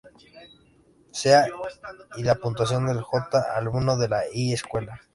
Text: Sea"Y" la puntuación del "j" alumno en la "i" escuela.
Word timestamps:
Sea"Y" 1.11 2.23
la 2.23 2.33
puntuación 2.33 2.87
del 2.87 3.03
"j" 3.03 3.21
alumno 3.55 4.03
en 4.03 4.09
la 4.09 4.23
"i" 4.33 4.51
escuela. 4.51 4.99